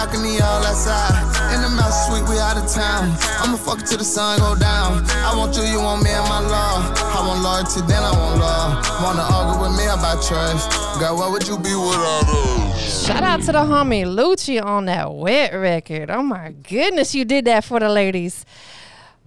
[0.00, 1.12] balcony all outside.
[1.54, 3.12] In the mouse suite, we out of town.
[3.44, 5.04] I'ma fuck it till the sun go down.
[5.28, 6.96] I want you, you want me and my love.
[6.96, 8.70] I want loyalty, then I want love.
[9.04, 10.70] Wanna argue with me about trust.
[10.98, 13.06] God, what would you be without us?
[13.06, 16.10] Shout out to the homie Lucci on that wet record.
[16.10, 18.46] Oh my goodness, you did that for the ladies.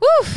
[0.01, 0.27] Woo.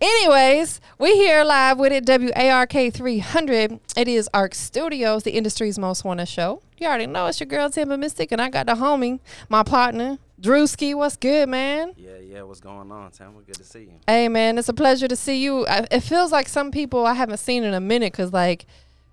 [0.00, 3.80] Anyways, we here live with it, WARK 300.
[3.96, 6.60] It is ARC Studios, the industry's most wanted show.
[6.78, 10.18] You already know it's your girl Timber Mystic, and I got the homie, my partner,
[10.40, 10.94] Drewski.
[10.94, 11.92] What's good, man?
[11.96, 12.42] Yeah, yeah.
[12.42, 13.42] What's going on, Tamara?
[13.44, 13.92] Good to see you.
[14.06, 15.66] Hey, man, it's a pleasure to see you.
[15.66, 18.66] I, it feels like some people I haven't seen in a minute because, like,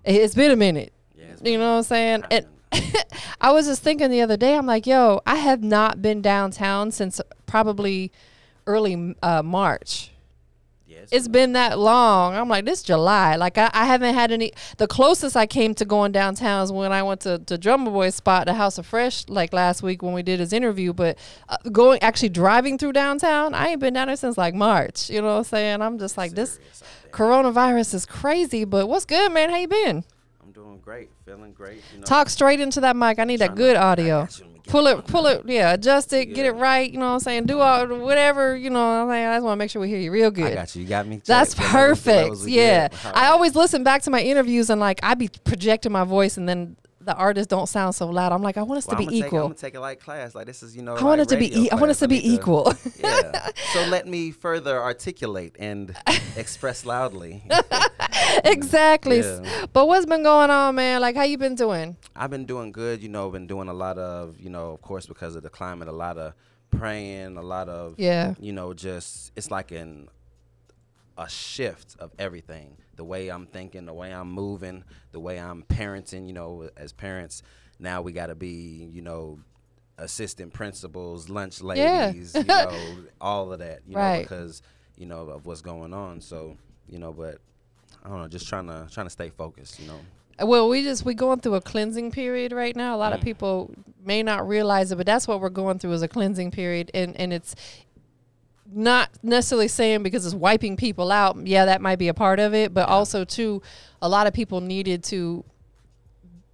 [0.04, 0.92] it- it's been a minute.
[1.16, 2.24] Yeah, You know what I'm saying?
[2.30, 2.46] And.
[3.40, 6.90] I was just thinking the other day, I'm like, yo, I have not been downtown
[6.90, 8.10] since probably
[8.66, 10.10] early uh, March.
[11.10, 12.34] Yeah, It's been that long.
[12.34, 13.36] I'm like, this July.
[13.36, 14.52] Like, I, I haven't had any.
[14.78, 18.14] The closest I came to going downtown is when I went to, to Drummer Boy's
[18.14, 20.92] spot, the House of Fresh, like last week when we did his interview.
[20.92, 21.18] But
[21.48, 25.10] uh, going, actually driving through downtown, I ain't been down there since like March.
[25.10, 25.82] You know what I'm saying?
[25.82, 27.10] I'm just like, this serious there.
[27.12, 28.64] coronavirus is crazy.
[28.64, 29.50] But what's good, man?
[29.50, 30.04] How you been?
[30.42, 31.82] I'm doing great, feeling great.
[31.92, 33.18] You know, Talk straight into that mic.
[33.18, 34.28] I need that good I audio.
[34.66, 34.82] Got you.
[34.82, 36.90] Let me get Pull it pull it, yeah, adjust it, get it right.
[36.90, 37.46] You know what I'm saying?
[37.46, 39.26] Do all whatever, you know what I'm saying?
[39.26, 40.52] I just want to make sure we hear you real good.
[40.52, 40.82] I got you.
[40.82, 41.20] You got me.
[41.24, 41.70] That's checked.
[41.72, 42.22] The levels- the perfect.
[42.30, 42.88] levels are Yeah.
[43.04, 46.36] All I always listen back to my interviews and like I be projecting my voice
[46.36, 48.32] and then the artists don't sound so loud.
[48.32, 49.42] I'm like, I want us Well, to I'm be take, I'm equal.
[49.42, 50.34] gonna take it like class.
[50.34, 50.96] Like this is, you know.
[50.96, 52.72] I want like it to be e- I want us to be equal.
[52.98, 53.48] yeah.
[53.72, 55.94] So let me further articulate and
[56.36, 57.46] express loudly.
[58.44, 59.20] exactly.
[59.20, 59.66] Yeah.
[59.72, 61.00] But what's been going on, man?
[61.00, 61.96] Like how you been doing?
[62.16, 63.02] I've been doing good.
[63.02, 65.88] You know, been doing a lot of, you know, of course because of the climate,
[65.88, 66.34] a lot of
[66.70, 68.34] praying, a lot of, Yeah.
[68.40, 70.08] you know, just it's like an
[71.16, 72.76] a shift of everything.
[72.96, 76.26] The way I'm thinking, the way I'm moving, the way I'm parenting.
[76.26, 77.42] You know, as parents,
[77.78, 79.38] now we got to be, you know,
[79.98, 82.06] assistant principals, lunch Yeah.
[82.06, 83.80] ladies, you know, all of that.
[83.86, 84.16] You Right.
[84.16, 84.62] know, because
[84.96, 86.20] you know of what's going on.
[86.20, 86.56] So
[86.88, 87.38] you know, but
[88.04, 89.78] I don't know, just trying to trying to stay focused.
[89.78, 90.04] You know.
[90.42, 92.96] Well, we just we going through a cleansing period right now.
[92.96, 93.24] A lot of Mm.
[93.24, 93.70] people
[94.04, 97.16] may not realize it, but that's what we're going through is a cleansing period, and
[97.16, 97.54] and it's
[98.72, 101.36] not necessarily saying because it's wiping people out.
[101.46, 103.62] Yeah, that might be a part of it, but also too,
[104.02, 105.44] a lot of people needed to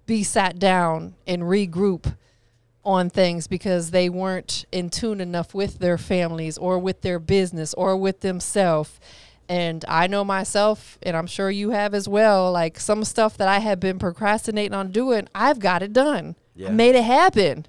[0.05, 2.15] be sat down and regroup
[2.83, 7.73] on things because they weren't in tune enough with their families or with their business
[7.75, 8.99] or with themselves.
[9.47, 13.47] And I know myself, and I'm sure you have as well, like some stuff that
[13.47, 16.35] I have been procrastinating on doing, I've got it done.
[16.57, 16.69] I Yeah.
[16.71, 17.65] made it happen.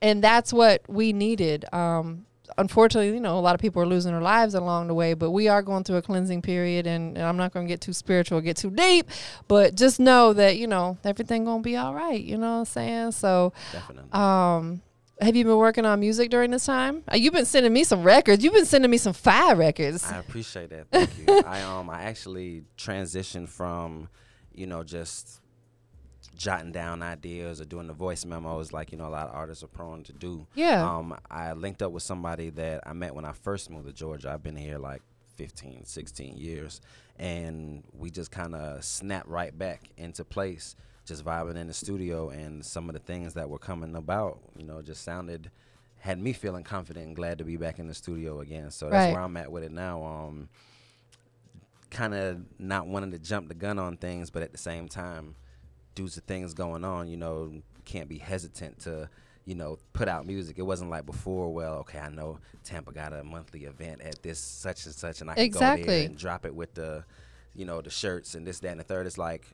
[0.00, 1.64] And that's what we needed.
[1.72, 2.26] Um,
[2.58, 5.30] unfortunately, you know, a lot of people are losing their lives along the way, but
[5.30, 6.86] we are going through a cleansing period.
[6.86, 9.08] And, and I'm not going to get too spiritual, get too deep,
[9.48, 12.20] but just know that, you know, everything going to be all right.
[12.20, 13.12] You know what I'm saying?
[13.12, 14.12] So, Definitely.
[14.12, 14.82] um,
[15.20, 17.04] have you been working on music during this time?
[17.10, 18.42] Uh, you've been sending me some records.
[18.42, 20.10] You've been sending me some fire records.
[20.10, 20.88] I appreciate that.
[20.90, 21.42] Thank you.
[21.46, 24.08] I um I actually transitioned from,
[24.52, 25.41] you know, just
[26.36, 29.62] jotting down ideas or doing the voice memos like, you know, a lot of artists
[29.62, 30.46] are prone to do.
[30.54, 30.82] Yeah.
[30.88, 34.30] Um I linked up with somebody that I met when I first moved to Georgia.
[34.30, 35.02] I've been here like
[35.36, 36.80] 15, 16 years
[37.18, 42.30] and we just kind of snapped right back into place just vibing in the studio
[42.30, 45.50] and some of the things that were coming about, you know, just sounded
[45.98, 48.70] had me feeling confident and glad to be back in the studio again.
[48.70, 49.12] So that's Right.
[49.12, 50.02] where I'm at with it now.
[50.04, 50.48] Um,
[51.90, 55.34] kind of not wanting to jump the gun on things, but at the same time,
[55.94, 57.52] due to things going on, you know,
[57.84, 59.08] can't be hesitant to,
[59.44, 60.58] you know, put out music.
[60.58, 61.52] It wasn't like before.
[61.52, 65.30] Well, okay, I know Tampa got a monthly event at this such and such, and
[65.30, 67.04] I can go there and drop it with the,
[67.54, 69.06] you know, the shirts and this, that, and the third.
[69.06, 69.46] It's like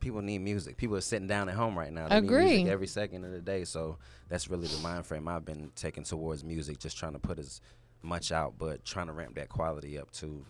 [0.00, 0.76] people need music.
[0.76, 2.08] People are sitting down at home right now.
[2.08, 2.46] They Need Agree.
[2.46, 3.64] music every second of the day.
[3.64, 3.98] So
[4.28, 6.78] that's really the mind frame I've been taking towards music.
[6.78, 7.60] Just trying to put as
[8.02, 10.44] much out, but trying to ramp that quality up too.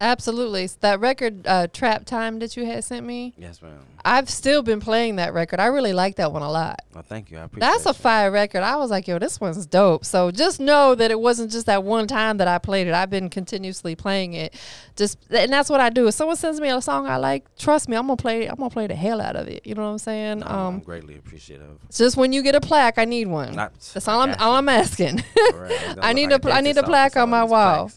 [0.00, 0.68] Absolutely.
[0.80, 3.78] That record, uh, Trap Time, that you had sent me, Yes, ma'am.
[4.04, 5.58] I've still been playing that record.
[5.58, 6.80] I really like that one a lot.
[6.94, 7.38] Well, thank you.
[7.38, 7.68] I appreciate.
[7.68, 7.94] That's a you.
[7.94, 8.62] fire record.
[8.62, 10.04] I was like, yo, this one's dope.
[10.04, 12.94] So just know that it wasn't just that one time that I played it.
[12.94, 14.54] I've been continuously playing it.
[14.94, 16.06] Just and that's what I do.
[16.06, 18.46] If someone sends me a song I like, trust me, I'm gonna play.
[18.46, 19.66] I'm gonna play the hell out of it.
[19.66, 20.38] You know what I'm saying?
[20.40, 21.66] No, I'm Um, greatly appreciative.
[21.92, 23.54] just when you get a plaque, I need one.
[23.56, 24.34] Not- That's all I'm.
[24.38, 24.54] All.
[24.54, 25.18] I'm asking.
[25.50, 25.70] For real.
[25.72, 27.88] It's gonna I need a need a plaque on my wall.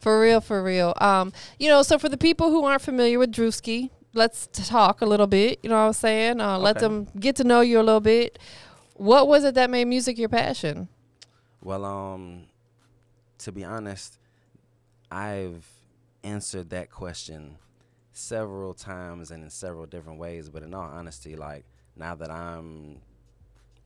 [0.00, 0.94] for real, for real.
[0.98, 5.06] Um, you know, so for the people who aren't familiar with Drewski, let's talk a
[5.06, 5.58] little bit.
[5.62, 6.40] You know what I'm saying?
[6.40, 8.38] Uh, Let them get to know you a little bit.
[8.94, 10.88] What was it that made music your passion?
[11.62, 12.44] Well, um,
[13.38, 14.18] to be honest,
[15.10, 15.66] I've
[16.22, 17.58] answered that question
[18.12, 20.48] several times and in several different ways.
[20.48, 21.64] But in all honesty, like
[21.96, 23.00] now that I'm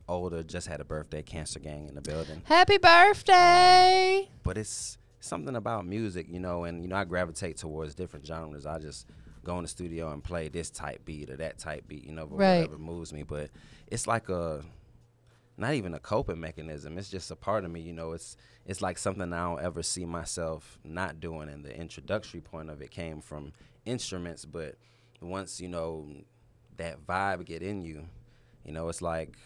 [0.07, 2.41] older, just had a birthday, Cancer Gang in the building.
[2.45, 4.27] Happy birthday!
[4.43, 8.65] But it's something about music, you know, and you know I gravitate towards different genres.
[8.65, 9.07] I just
[9.43, 12.25] go in the studio and play this type beat or that type beat, you know,
[12.27, 12.59] but Right.
[12.61, 13.23] whatever moves me.
[13.23, 13.49] But
[13.87, 14.63] it's like a
[15.57, 16.97] not even a coping mechanism.
[16.97, 18.13] It's just a part of me, you know.
[18.13, 21.49] It's it's like something I don't ever see myself not doing.
[21.49, 23.51] And the introductory point of it came from
[23.85, 24.75] instruments, but
[25.21, 26.07] once you know
[26.77, 28.05] that vibe get in you,
[28.65, 29.37] you know, it's like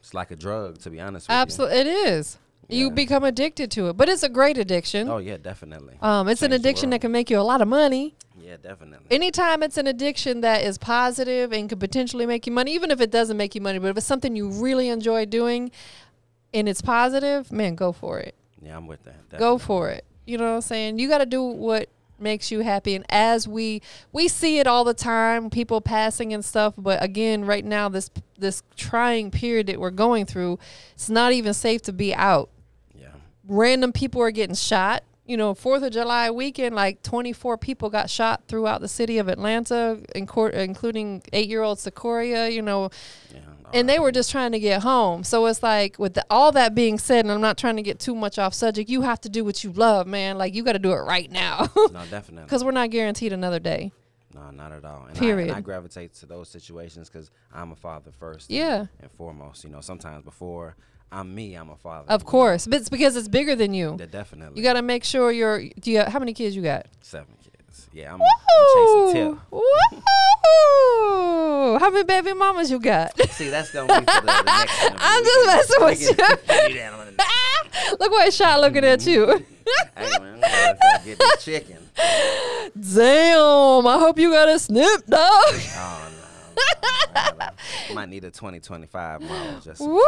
[0.00, 0.78] it's like a drug.
[0.80, 1.40] To be honest with you.
[1.42, 2.38] Absolutely, it is.
[2.70, 2.94] You Yeah.
[2.94, 5.08] become addicted to it, but it's a great addiction.
[5.08, 5.94] Oh yeah, definitely.
[6.02, 8.14] um, it's an addiction that can make you a lot of money.
[8.38, 9.06] Yeah, definitely.
[9.10, 13.00] Anytime it's an addiction that is positive and could potentially make you money, even if
[13.00, 15.70] it doesn't make you money, but if it's something you really enjoy doing
[16.54, 18.34] and it's positive, man, go for it.
[18.62, 19.38] yeah, I'm with that.
[19.38, 20.04] Go for it.
[20.26, 20.98] You know what I'm saying?
[20.98, 21.88] You got to do what
[22.20, 23.80] makes you happy and as we
[24.12, 28.10] we see it all the time people passing and stuff but again right now this
[28.36, 30.58] this trying period that we're going through
[30.94, 32.50] it's not even safe to be out.
[33.48, 35.02] Random people are getting shot.
[35.24, 39.28] You know, Fourth of July weekend, like 24 people got shot throughout the city of
[39.28, 42.50] Atlanta, in court, including eight-year-old Secoriea.
[42.50, 42.88] You know,
[43.34, 43.40] Yeah.
[43.74, 45.24] and they were just trying to get home.
[45.24, 47.98] So it's like, with the, all that being said, and I'm not trying to get
[47.98, 48.88] too much off subject.
[48.88, 50.38] You have to do what you love, man.
[50.38, 52.44] Like you got to do it right now, no, definitely.
[52.44, 53.92] because we're not guaranteed another day.
[54.34, 55.04] No, not at all.
[55.08, 55.48] And I, Period.
[55.48, 58.50] and I gravitate to those situations because I'm a father first.
[58.50, 58.80] Yeah.
[58.80, 60.74] And, and foremost, you know, sometimes before
[61.10, 62.10] I'm me, I'm a father.
[62.10, 63.96] Of course, but it's because it's bigger than you.
[63.98, 64.58] Yeah, definitely.
[64.58, 65.62] You got to make sure you're.
[65.80, 66.02] Do you?
[66.02, 66.86] How many kids you got?
[67.00, 67.88] seven kids.
[67.92, 68.28] Yeah, I'm, I'm
[68.74, 69.38] chasing tip.
[69.50, 69.62] Woo!
[71.78, 73.18] How many baby mamas you got?
[73.30, 74.90] See, that's gonna be for the, the next.
[74.98, 76.08] I'm just messing with you.
[76.68, 79.26] do that on Look why shot looking at you.
[79.26, 79.42] Mm-hmm.
[79.96, 81.78] I'm gonna get this chicken.
[82.74, 83.86] Damn!
[83.86, 85.20] I hope you got a snip, dog.
[85.20, 86.07] Oh.
[87.92, 89.80] Might need a 2025 model just.
[89.80, 90.00] Woo!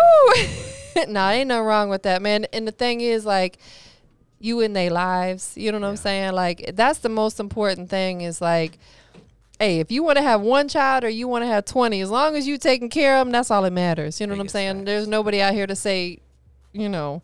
[1.08, 2.46] nah, ain't no wrong with that, man.
[2.52, 3.58] And the thing is, like,
[4.38, 5.52] you in their lives.
[5.56, 6.32] You know what I'm saying?
[6.32, 8.20] Like, that's the most important thing.
[8.20, 8.78] Is like,
[9.58, 12.10] hey, if you want to have one child or you want to have 20, as
[12.10, 14.20] long as you taking care of them, that's all that matters.
[14.20, 14.84] You know what I'm saying?
[14.84, 16.18] There's nobody out here to say,
[16.72, 17.22] you know.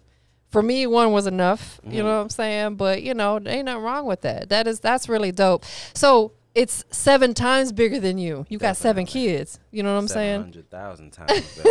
[0.51, 1.81] For me, one was enough.
[1.85, 2.05] You Mhm.
[2.05, 2.77] know what I'm saying?
[2.77, 4.49] But you know, there ain't nothing wrong with that.
[4.49, 5.65] That is that's really dope.
[5.93, 8.47] So it's seven times bigger than you.
[8.49, 9.61] You got seven kids.
[9.71, 10.41] You know what I'm saying?
[10.41, 11.43] Hundred thousand times.
[11.61, 11.69] for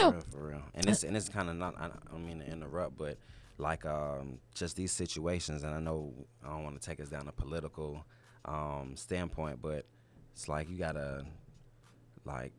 [0.00, 0.62] real, for real.
[0.72, 1.74] And it's and it's kind of not.
[1.76, 3.18] I, don't mean to interrupt, but
[3.58, 6.14] like um, just these situations, and I know
[6.44, 8.06] I don't want to take us down a political
[8.44, 9.84] um, standpoint, but
[10.32, 11.26] it's like you gotta
[12.24, 12.52] like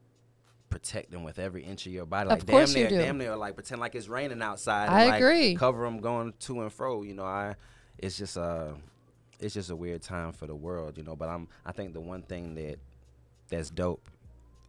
[0.70, 2.32] protect them with every inch of your body.
[2.32, 3.06] Of Like course damn you near, do.
[3.06, 4.90] damn near, like pretend like it's raining outside.
[4.90, 5.56] I and, like, agree.
[5.56, 7.04] Cover them going to and fro.
[7.04, 7.56] You know, I.
[7.98, 8.74] It's just uh
[9.44, 11.16] it's just a weird time for the world, you know.
[11.16, 11.48] But I'm.
[11.66, 12.78] I think the one thing that
[13.50, 14.08] that's dope,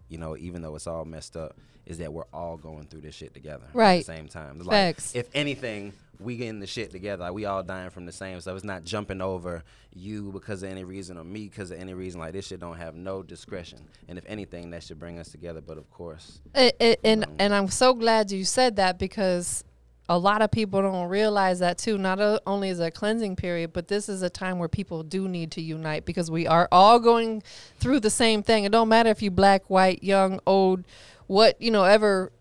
[0.09, 1.57] you know, even though it's all messed up,
[1.87, 4.05] is that we're all going through this shit together at Right.
[4.07, 4.59] the same time.
[4.59, 5.15] Like, Facts.
[5.15, 7.25] if anything, we getting the shit together.
[7.25, 8.57] Like, we all dying from the same stuff.
[8.57, 9.63] It's not jumping over
[9.95, 12.21] you because of any reason or me because of any reason.
[12.21, 13.81] Like this shit don't have no discretion.
[14.09, 15.61] And if anything, that should bring us together.
[15.61, 17.27] But of course, It, it, and know.
[17.39, 19.63] and I'm so glad you said that because
[20.09, 21.97] a lot of people don't realize that too.
[21.97, 25.51] Not only is a cleansing period, but this is a time where people do need
[25.53, 27.43] to unite because we are all going
[27.79, 28.65] through the same thing.
[28.65, 30.85] It don't matter if you black, white, young, old,
[31.27, 32.33] what you know ever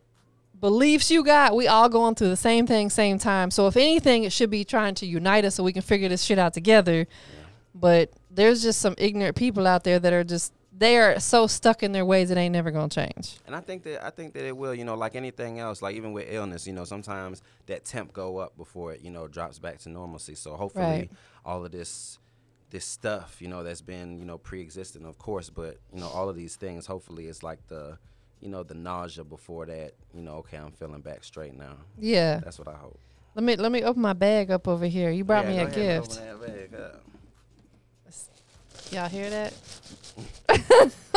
[0.60, 1.56] beliefs you got.
[1.56, 3.50] We all going through the same thing, same time.
[3.50, 6.24] So if anything, it should be trying to unite us so we can figure this
[6.24, 7.08] shit out together.
[7.74, 11.84] But there's just some ignorant people out there that are just they are so stuck
[11.84, 13.38] in their ways it ain't never gonna change.
[13.46, 15.96] And I think that I think that it will, you know, like anything else, like
[15.96, 19.60] even with illness, you know, sometimes that temp go up before it, you know, drops
[19.60, 20.36] back to normalcy.
[20.36, 21.10] So hopefully Right.
[21.46, 22.18] all of this
[22.72, 26.08] this stuff, you know, that's been, you know, pre existing of course, but you know,
[26.10, 27.98] all of these things, hopefully it's like the
[28.42, 31.78] you know, the nausea before that, you know, okay, I'm feeling back straight now.
[31.98, 32.42] Yeah.
[32.44, 33.00] That's what I hope.
[33.36, 35.12] Let me let me open my bag up over here.
[35.12, 36.12] You brought Yeah, me a gift.
[36.14, 37.04] open that bag up.
[38.92, 39.54] Y'all hear that?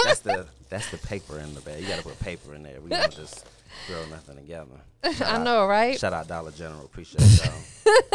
[0.04, 1.82] That's the that's the paper in the bag.
[1.82, 2.80] You gotta put paper in there.
[2.80, 3.46] We don't just
[3.86, 4.70] throw nothing together.
[5.12, 5.98] Shout I out- know, right?
[5.98, 6.84] Shout out Dollar General.
[6.84, 7.52] Appreciate y'all.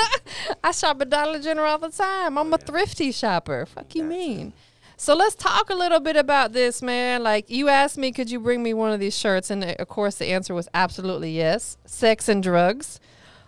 [0.63, 2.38] I shop at Dollar General all the time.
[2.38, 3.65] I'm a thrifty shopper.
[3.65, 4.53] Fuck you mean?
[4.98, 7.24] So let's talk a little bit about this, man.
[7.24, 9.50] Like you asked me, could you bring me one of these shirts?
[9.50, 11.77] And uh, of course, the answer was absolutely yes.
[11.86, 13.00] Sex and drugs.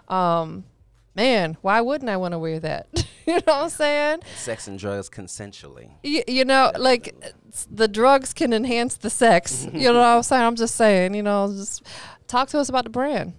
[0.07, 0.63] Um,
[1.15, 2.87] man, why wouldn't I want to wear that?
[3.25, 4.19] you know what I'm saying?
[4.37, 5.91] Sex and drugs consensually.
[6.03, 7.29] You, you know, like Definitely.
[7.47, 9.65] it's- the drugs can enhance the sex.
[9.73, 10.43] you know what I'm saying?
[10.43, 11.13] I'm just saying.
[11.13, 11.83] You know, just
[12.27, 13.33] talk to us about the brand.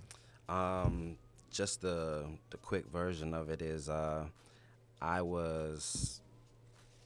[0.48, 1.16] Um,
[1.50, 4.24] just the the quick version of it is uh,
[5.00, 6.20] I was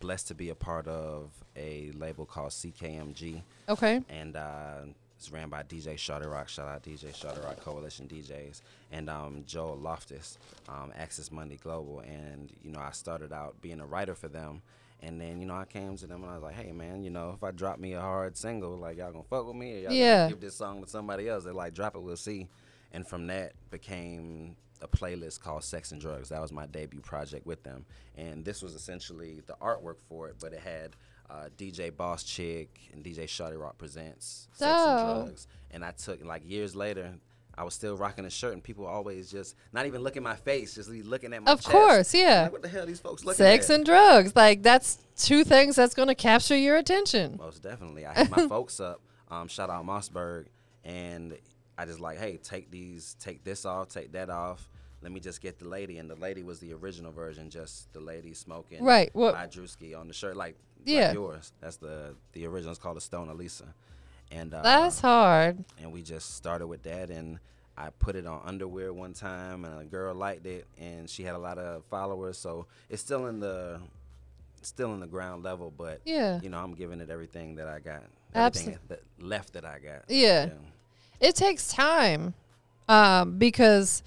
[0.01, 4.01] blessed to be a part of a label called CKMG, Okay.
[4.09, 4.81] and uh,
[5.19, 6.49] It's ran by DJ Shawty Rock.
[6.49, 8.61] Shout out DJ Shawty Rock Coalition DJs
[8.93, 12.01] and um, Joel Loftus, um, Access Monday Global.
[12.01, 14.63] And you know, I started out being a writer for them.
[15.01, 17.11] And then, you know, I came to them and I was like, hey, man, you
[17.11, 19.81] know, if I drop me a hard single, like, y'all gonna fuck with me or
[19.83, 20.29] y'all Yeah.
[20.29, 21.45] give this song to somebody else?
[21.45, 22.49] They're like, drop it, we'll see.
[22.93, 26.29] And from that became a playlist called Sex and Drugs.
[26.31, 27.85] That was my debut project with them.
[28.17, 30.97] And this was essentially the artwork for it, but it had
[31.31, 35.47] uh, DJ Boss Chick and DJ Shawty Rock Presents Sex and Drugs.
[35.71, 37.15] And I took, like, years later,
[37.55, 40.75] I was still rocking a shirt, and people always just not even looking my face,
[40.77, 41.71] just looking at my Of chest.
[41.71, 42.43] course, yeah.
[42.45, 43.51] Like, what the hell these folks looking at?
[43.53, 43.77] Sex at?
[43.77, 44.37] and drugs.
[44.37, 47.37] Like that's two things that's going to capture your attention.
[47.37, 48.07] Most definitely.
[48.07, 49.03] I hit my folks up.
[49.29, 50.47] Um, shout out Mossberg,
[50.85, 51.37] and
[51.77, 54.71] I just like, hey, take these, take this off, take that off.
[55.03, 58.01] Let me just get the lady, and the lady was the original version, just the
[58.01, 58.83] lady smoking.
[58.85, 60.57] Right, what- By Drewski on the shirt, like,
[60.89, 61.07] Yeah.
[61.07, 61.53] like yours.
[61.61, 62.73] That's the the original.
[62.73, 63.65] It's called a Stone Elisa,
[64.31, 65.65] and uh, That's hard.
[65.81, 67.39] and we just started with that and
[67.77, 71.35] I put it on underwear one time and a girl liked it and she had
[71.37, 73.79] a lot of followers so it's still in the
[74.63, 76.41] still in the ground level but Yeah.
[76.43, 78.03] you know I'm giving it everything that I got
[78.35, 80.51] everything that left that I got Yeah.
[81.21, 82.35] It takes time
[82.89, 84.03] um, because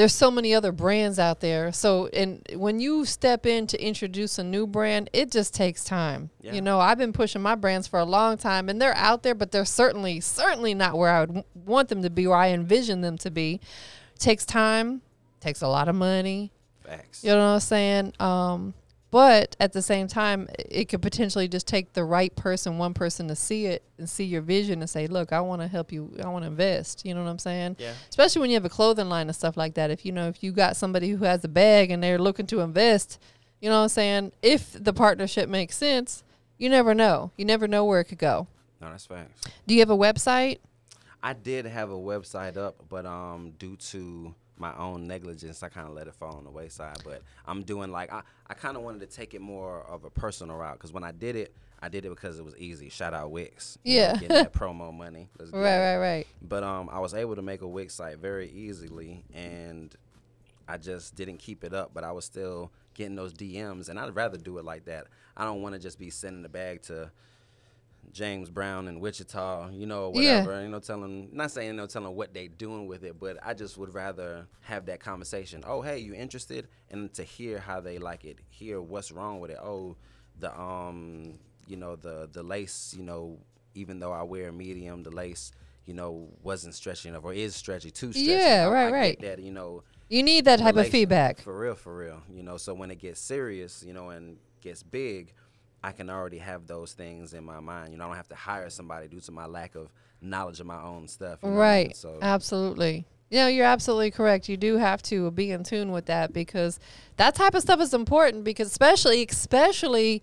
[0.00, 1.72] there's so many other brands out there.
[1.72, 6.30] So, and when you step in to introduce a new brand, it just takes time.
[6.40, 6.54] Yeah.
[6.54, 9.34] You know, I've been pushing my brands for a long time, and they're out there,
[9.34, 12.48] but they're certainly, certainly not where I would w- want them to be, where I
[12.48, 13.60] envision them to be.
[14.18, 15.02] Takes time,
[15.38, 16.50] takes a lot of money.
[16.82, 18.12] facts You know what I'm saying?
[18.18, 18.74] Um,
[19.10, 23.26] but at the same time, it could potentially just take the right person, one person
[23.28, 26.12] to see it and see your vision and say, look, I want to help you.
[26.22, 27.04] I want to invest.
[27.04, 27.76] You know what I'm saying?
[27.78, 29.90] yeah Especially when you have a clothing line and stuff like that.
[29.90, 32.60] If you know, if you got somebody who has a bag and they're looking to
[32.60, 33.18] invest,
[33.60, 34.32] you know what I'm saying?
[34.42, 36.22] If the partnership makes sense,
[36.56, 37.32] you never know.
[37.36, 38.46] You never know where it could go.
[38.80, 40.58] no that's facts Do you have a website?
[41.22, 45.88] I did have a website up, but um, due to my own negligence, I kind
[45.88, 46.98] of let it fall on the wayside.
[47.04, 50.10] But I'm doing like I, I kind of wanted to take it more of a
[50.10, 52.90] personal route because when I did it, I did it because it was easy.
[52.90, 54.12] Shout out Wix, you know, Yeah.
[54.12, 55.28] getting that promo money.
[55.40, 56.26] Right, right, right.
[56.42, 59.94] But um, I was able to make a Wix site very easily, and
[60.68, 61.92] I just didn't keep it up.
[61.94, 65.06] But I was still getting those DMs, and I'd rather do it like that.
[65.36, 67.10] I don't want to just be sending the bag to
[68.12, 70.40] James Brown in Wichita, you know, Yeah.
[70.42, 70.62] whatever.
[70.62, 73.76] You know, telling not saying no, telling what they doing with it, but I just
[73.78, 75.62] would rather have that conversation.
[75.66, 76.68] Oh, hey, you interested?
[76.90, 79.58] And to hear how they like it, hear what's wrong with it.
[79.62, 79.96] Oh,
[80.38, 83.38] the um, you know, the the lace, you know,
[83.74, 85.52] even though I wear a medium, the lace,
[85.86, 88.30] you know, wasn't stretchy enough or is stretchy, too stretchy.
[88.32, 89.20] Yeah, I- right, I right.
[89.20, 91.40] That, you know, You need that type of feedback.
[91.40, 92.20] For real, for real.
[92.28, 95.32] You know, so when it gets serious, you know, and gets big,
[95.82, 97.92] I can already have those things in my mind.
[97.92, 100.66] You know, I don't have to hire somebody due to my lack of knowledge of
[100.66, 101.38] my own stuff.
[101.42, 101.56] you know?
[101.56, 101.96] Right.
[101.96, 103.06] So Absolutely.
[103.30, 104.48] Yeah, you're absolutely correct.
[104.48, 106.80] You do have to be in tune with that because
[107.16, 110.20] that type of stuff is important because especially especially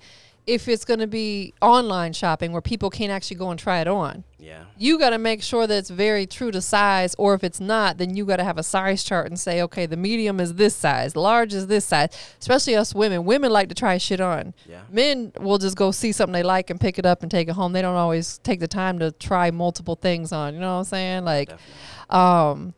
[0.48, 3.88] if it's going to be online shopping where people can't actually go and try it
[3.88, 4.24] on.
[4.39, 7.60] yeah, You got to make sure that it's very true to size or if it's
[7.60, 10.54] not, then you got to have a size chart and say, "Okay, the medium is
[10.56, 13.25] this size, large is this size." Especially us women.
[13.25, 14.54] Women like to try shit on.
[14.66, 17.50] yeah, Men will just go see something they like and pick it up and take
[17.50, 17.74] it home.
[17.74, 20.54] They don't always take the time to try multiple things on.
[20.54, 21.25] You know what I'm saying?
[21.25, 21.75] Like definitely.
[22.10, 22.74] um,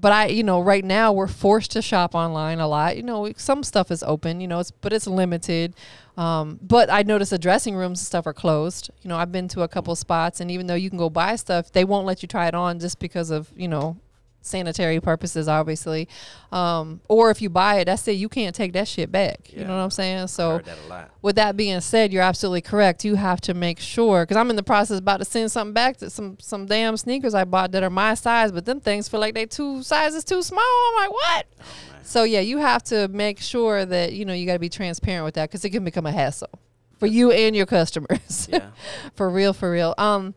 [0.00, 2.96] but I, you know, right now we're forced to shop online a lot.
[2.96, 5.74] You know, some stuff is open, you know, it's but it's limited.
[6.16, 8.90] Um, but I notice the dressing rooms and stuff are closed.
[9.02, 11.36] You know, I've been to a couple spots, and even though you can go buy
[11.36, 13.96] stuff, they won't let you try it on just because of you know
[14.42, 16.08] sanitary purposes, obviously.
[16.52, 18.12] Um, or if you buy it, that's it.
[18.12, 19.52] You can't take that shit back.
[19.52, 20.28] You know what I'm saying?
[20.28, 23.04] So that with that being said, you're absolutely correct.
[23.04, 25.98] You have to make sure because I'm in the process about to send something back
[25.98, 29.20] to some some damn sneakers I bought that are my size, but them things feel
[29.20, 30.64] like they two sizes too small.
[30.64, 31.46] I'm like, what?
[31.60, 31.64] Oh
[32.02, 35.24] So yeah, you have to make sure that you know you got to be transparent
[35.24, 36.50] with that because it can become a hassle
[36.98, 38.48] for you and your customers.
[38.50, 38.70] yeah,
[39.14, 39.94] for real, for real.
[39.96, 40.34] Um,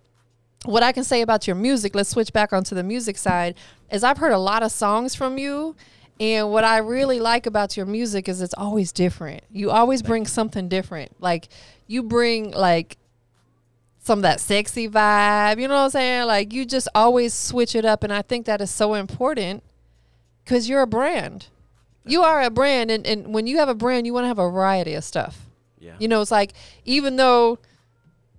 [0.65, 3.55] what I can say about your music, let's switch back onto the music side,
[3.91, 5.75] is I've heard a lot of songs from you.
[6.19, 9.43] And what I really like about your music is it's always different.
[9.51, 11.11] You always bring something different.
[11.19, 11.49] Like
[11.87, 12.97] you bring like
[13.99, 16.27] some of that sexy vibe, you know what I'm saying?
[16.27, 19.63] Like you just always switch it up and I think that is so important
[20.45, 21.47] cuz you're a brand.
[22.05, 24.39] You are a brand and, and when you have a brand, you want to have
[24.39, 25.47] a variety of stuff.
[25.79, 26.53] yeah, You know, it's like
[26.85, 27.59] even though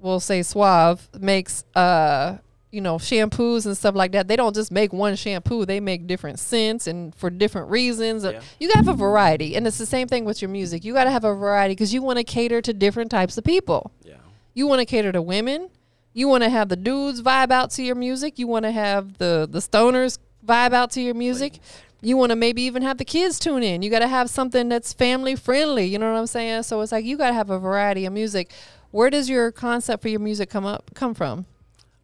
[0.05, 2.37] we'll say Suave makes uh
[2.71, 5.65] you know shampoos and stuff like that, they don't just make one shampoo.
[5.65, 8.25] They make different scents and for different reasons.
[8.25, 8.41] Yeah.
[8.61, 10.85] You gotta have a variety, and it's the same thing with your music.
[10.85, 13.93] You gotta have a variety because you want to cater to different types of people.
[14.05, 14.15] yeah,
[14.55, 15.71] You want to cater to women.
[16.13, 18.39] You want to have the dudes vibe out to your music.
[18.39, 21.59] You want to have the the stoners vibe out to your music.
[22.03, 23.83] You want to maybe even have the kids tune in.
[23.83, 25.87] You got to have something that's family friendly.
[25.87, 26.65] You know what I'm saying?
[26.65, 28.51] So it's like you got to have a variety of music.
[28.95, 31.47] Where does your concept for your music come up come from?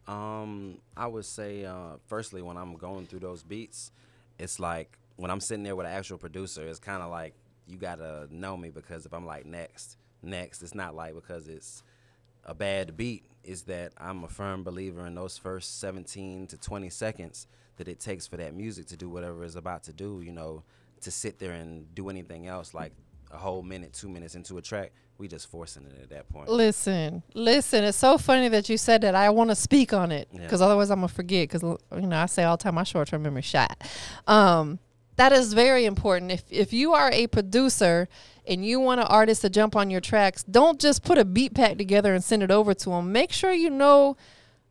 [0.09, 3.93] Um, I would say, uh, firstly, when I'm going through those beats,
[4.37, 7.33] it's like when I'm sitting there with an actual producer, it's kind of like
[7.65, 11.81] you gotta know me because if I'm like next, next, it's not like because it's
[12.43, 13.23] a bad beat.
[13.45, 18.01] Is that I'm a firm believer in those first 17 to 20 seconds that it
[18.01, 20.19] takes for that music to do whatever it's about to do.
[20.19, 20.63] You know,
[20.99, 22.91] to sit there and do anything else like
[23.33, 26.49] a whole minute, two minutes into a track, we just forcing it at that point.
[26.49, 27.83] Listen, listen.
[27.83, 29.13] It's so funny that you said that.
[29.15, 30.41] I want to speak on it Yeah.
[30.41, 31.47] because otherwise I'm gonna forget.
[31.47, 33.83] Because you know I say all the time my short term memory shot.
[34.27, 34.79] Um,
[35.17, 36.31] that is very important.
[36.31, 38.07] If if you are a producer
[38.47, 41.53] and you want an artist to jump on your tracks, don't just put a beat
[41.53, 43.11] pack together and send it over to them.
[43.11, 44.17] Make sure you know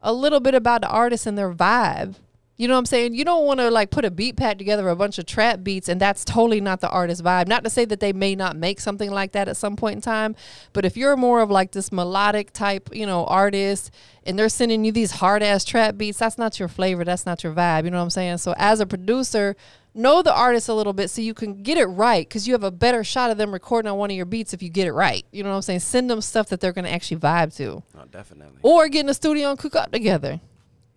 [0.02, 2.17] a little bit about the artist and their vibe.
[2.61, 3.14] You know what I'm saying?
[3.14, 5.88] You don't want to like put a beat pack together a bunch of trap beats
[5.88, 7.49] and that's totally not the artist vibe.
[7.49, 10.02] Not to say that they may not make something like that at some point in
[10.02, 10.37] time,
[10.75, 13.90] but if you're more of like this melodic type, you know, artist
[14.26, 17.43] and they're sending you these hard ass trap beats, that's not your flavor, that's not
[17.43, 18.37] your vibe, you know what I'm saying?
[18.37, 19.57] So as a producer,
[19.95, 22.62] know the artist a little bit so you can get it right cuz you have
[22.62, 24.93] a better shot of them recording on one of your beats if you get it
[24.93, 25.25] right.
[25.33, 25.81] You know what I'm saying?
[25.81, 27.83] Send them stuff that they're going to actually vibe to.
[27.95, 28.59] No, definitely.
[28.61, 30.40] Or get in the studio and cook up together.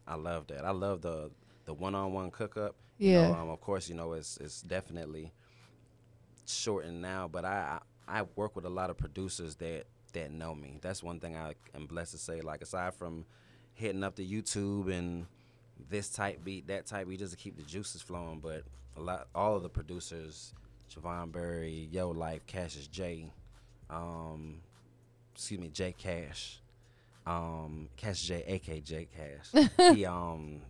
[0.05, 0.65] I love that.
[0.65, 1.31] I love the
[1.65, 2.75] the one on one cook up.
[2.97, 3.27] Yeah.
[3.27, 5.33] You know, um, of course, you know it's it's definitely
[6.45, 10.77] shortened now, but I, I work with a lot of producers that that know me.
[10.81, 12.41] That's one thing I am blessed to say.
[12.41, 13.25] Like aside from
[13.73, 15.25] hitting up the YouTube and
[15.89, 18.63] this type beat, that type beat, just to keep the juices flowing, but
[18.95, 20.53] a lot all of the producers,
[20.93, 23.31] Javon Berry, Yo Life, Cassius J,
[23.89, 24.61] um,
[25.33, 26.61] excuse me, J Cash,
[27.25, 29.69] um, Cash J, aka J Cash.
[29.95, 30.61] he um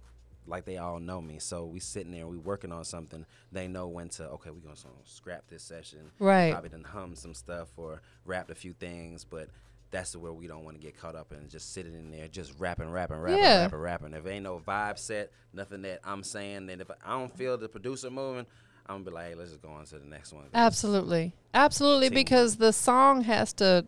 [0.47, 1.39] like they all know me.
[1.39, 3.25] So we sitting there, we working on something.
[3.51, 6.11] They know when to okay, we gonna scrap this session.
[6.19, 6.51] Right.
[6.51, 9.49] Probably done hum some stuff or rapped a few things, but
[9.91, 12.59] that's where we don't want to get caught up and just sitting in there just
[12.59, 13.61] rapping, rapping, rapping, Yeah.
[13.61, 14.13] rapping, rapping.
[14.13, 17.69] If ain't no vibe set, nothing that I'm saying, then if I don't feel the
[17.69, 18.47] producer moving,
[18.87, 20.45] I'm gonna be like, hey, let's just go on to the next one.
[20.53, 21.33] Absolutely.
[21.53, 22.09] Absolutely.
[22.09, 22.25] Teamwork.
[22.25, 23.85] Because the song has to,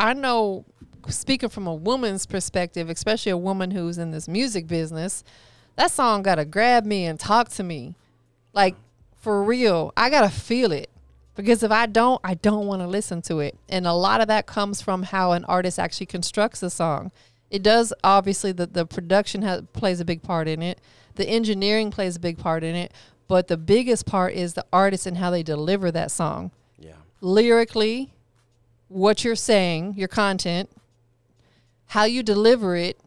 [0.00, 0.64] I know,
[1.08, 5.22] speaking from a woman's perspective, especially a woman who's in this music business,
[5.76, 7.94] that song got to grab me and talk to me.
[8.52, 8.74] Like,
[9.18, 9.92] for real.
[9.96, 10.90] I got to feel it.
[11.34, 13.58] Because if I don't, I don't want to listen to it.
[13.68, 17.12] And a lot of that comes from how an artist actually constructs a song.
[17.50, 20.80] It does, obviously, the, the production has, plays a big part in it,
[21.16, 22.92] the engineering plays a big part in it.
[23.28, 26.52] But the biggest part is the artist and how they deliver that song.
[26.78, 26.92] Yeah.
[27.20, 28.12] Lyrically,
[28.88, 30.70] what you're saying, your content,
[31.86, 32.98] how you deliver it,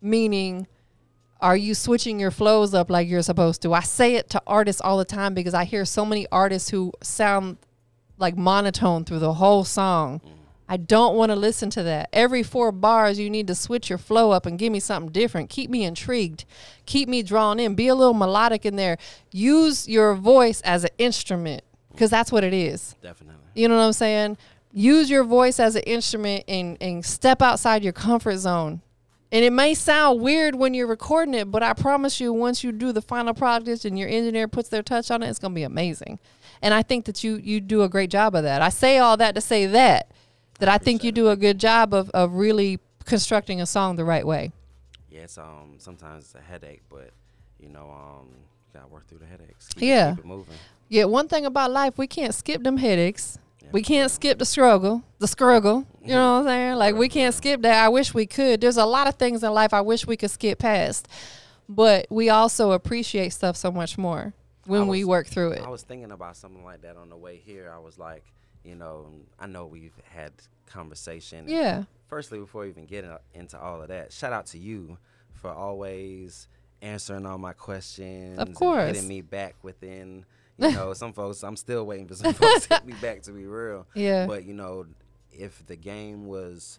[0.00, 0.66] meaning
[1.42, 3.72] are you switching your flows up like you're supposed to?
[3.72, 6.92] I say it to artists all the time because I hear so many artists who
[7.02, 7.58] sound
[8.18, 10.20] like monotone through the whole song.
[10.20, 10.40] Mm.
[10.68, 12.10] I don't want to listen to that.
[12.12, 15.50] Every four bars, you need to switch your flow up and give me something different.
[15.50, 16.44] Keep me intrigued.
[16.86, 17.74] Keep me drawn in.
[17.74, 18.96] Be a little melodic in there.
[19.32, 22.94] Use your voice as an instrument because that's what it is.
[23.02, 23.42] Definitely.
[23.54, 24.36] You know what I'm saying?
[24.72, 28.80] Use your voice as an instrument and, and step outside your comfort zone.
[29.32, 32.72] And it may sound weird when you're recording it, but I promise you, once you
[32.72, 35.62] do the final product and your engineer puts their touch on it, it's gonna be
[35.62, 36.18] amazing.
[36.62, 38.60] And I think that you you do a great job of that.
[38.60, 40.10] I say all that to say that
[40.58, 44.04] that I think you do a good job of, of really constructing a song the
[44.04, 44.52] right way.
[45.10, 47.10] Yeah, it's um sometimes it's a headache, but
[47.60, 49.68] you know um you gotta work through the headaches.
[49.68, 50.10] Keep, Yeah.
[50.10, 50.54] keep it moving.
[50.88, 53.38] Yeah, one thing about life, we can't skip them headaches.
[53.72, 55.86] We can't skip the struggle, the struggle.
[56.02, 56.74] You know what I'm saying?
[56.76, 57.84] Like we can't skip that.
[57.84, 58.60] I wish we could.
[58.60, 61.08] There's a lot of things in life I wish we could skip past,
[61.68, 64.32] but we also appreciate stuff so much more
[64.66, 65.62] when we work through it.
[65.62, 67.72] I was thinking about something like that on the way here.
[67.74, 68.24] I was like,
[68.64, 69.06] you know,
[69.38, 70.32] I know we've had
[70.66, 71.44] conversation.
[71.48, 71.84] Yeah.
[72.08, 74.98] Firstly, before we even getting uh, into all of that, shout out to you
[75.32, 76.48] for always
[76.82, 78.38] answering all my questions.
[78.38, 78.86] Of course.
[78.94, 80.24] hitting me back within.
[80.60, 81.42] You know, some folks.
[81.42, 83.86] I'm still waiting for some folks to hit me back to be real.
[83.94, 84.26] Yeah.
[84.26, 84.86] But you know,
[85.32, 86.78] if the game was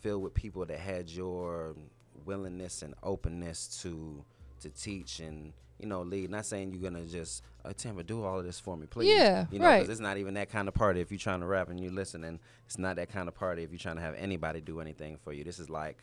[0.00, 1.74] filled with people that had your
[2.24, 4.24] willingness and openness to
[4.60, 8.38] to teach and you know lead, not saying you're gonna just uh, Timber do all
[8.38, 9.14] of this for me, please.
[9.14, 9.90] Yeah, you know, 'cause right.
[9.90, 11.00] it's not even that kind of party.
[11.00, 13.62] If you're trying to rap and you're listening, it's not that kind of party.
[13.62, 15.98] If you're trying to have anybody do anything for you, this is like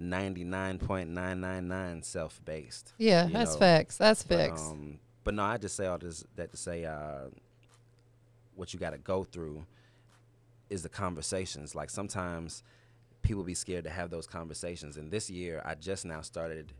[0.00, 2.92] 99.999 self based.
[2.98, 3.96] Yeah, that's know, facts.
[3.96, 4.62] That's But, facts.
[4.70, 7.30] um, but no, I just say all this that to say uh,
[8.54, 9.66] what you got to go through
[10.70, 11.74] is the conversations.
[11.74, 12.62] Like sometimes
[13.22, 14.96] people be scared to have those conversations.
[14.96, 16.72] And this year, I just now started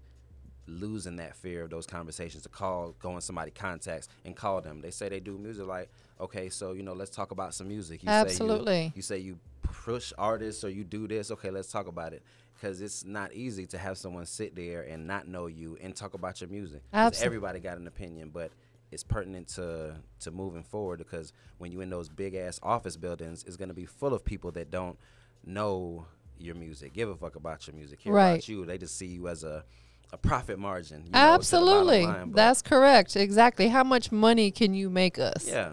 [0.69, 4.81] losing that fear of those conversations to call, go in somebody contacts and call them.
[4.81, 8.05] They say they do music, like, okay, so you know, let's talk about some music.
[8.05, 8.75] You Absolutely.
[8.75, 9.39] Say you, you say you
[9.85, 11.31] push artists or you do this.
[11.31, 12.23] Okay, let's talk about it.
[12.55, 16.15] Because it's not easy to have someone sit there and not know you and talk
[16.15, 16.83] about your music.
[16.95, 18.51] Absol- Everybody got an opinion, but
[18.91, 23.45] it's pertinent to to moving forward because when you're in those big ass office buildings,
[23.47, 24.99] it's gonna be full of people that don't
[25.45, 26.07] know
[26.39, 28.31] your music, give a fuck about your music, care Right.
[28.33, 28.65] about you.
[28.65, 29.65] They just see you as a
[30.13, 30.99] a profit margin.
[30.99, 32.07] you know, to the bottom Absolutely.
[32.07, 33.17] line, That's correct.
[33.17, 33.69] Exactly.
[33.69, 35.47] How much money can you make us?
[35.49, 35.73] yeah.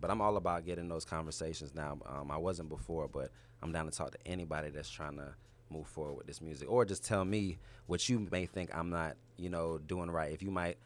[0.00, 1.98] But I'm all about getting those conversations now.
[2.06, 3.30] Um, I wasn't before, but
[3.62, 5.34] I'm down to talk to anybody that's trying to
[5.70, 9.16] move forward with this music, or just tell me what you may think I'm not,
[9.36, 10.32] you know, doing right.
[10.32, 10.76] If you might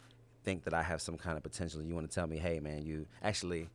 [0.42, 2.83] think that I have some kind of potential, you want to tell me, hey, man,
[2.83, 3.68] you actually,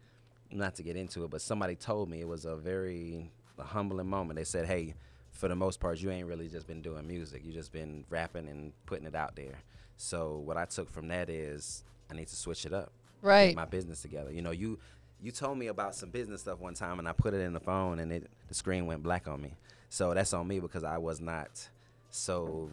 [0.51, 4.07] not to get into it, but somebody told me it was a very a humbling
[4.07, 4.37] moment.
[4.37, 4.95] They said, hey,
[5.31, 7.43] for the most part, you ain't really just been doing music.
[7.45, 9.59] You just been rapping and putting it out there.
[9.97, 13.47] So what I took from that is I need to switch it up Right.
[13.47, 14.31] get my business together.
[14.31, 14.77] You know, you
[15.25, 17.59] you told me about some business stuff one time, and I put it in the
[17.59, 19.53] phone, and it the screen went black on me.
[19.89, 21.67] So that's on me because I was not
[22.11, 22.69] so.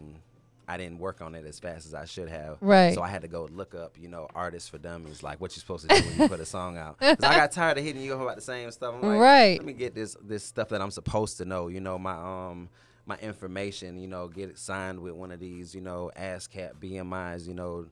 [0.68, 2.56] I didn't work on it as fast as I should have.
[2.60, 2.94] Right.
[2.94, 5.60] So I had to go look up, you know, artists for dummies, like what you're
[5.60, 6.98] supposed to do when you put a song out.
[7.00, 8.94] 'Cause I got tired of hitting you up about the same stuff.
[8.94, 9.58] I'm like, Right.
[9.58, 11.66] Let me get this this stuff that I'm supposed to know.
[11.66, 12.68] You know, my um
[13.06, 13.98] my information.
[13.98, 15.74] You know, get it signed with one of these.
[15.74, 17.48] You know, ASCAP, BMI's.
[17.48, 17.86] You know,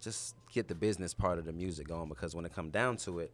[0.00, 3.20] just get the business part of the music going because when it come down to
[3.20, 3.32] it,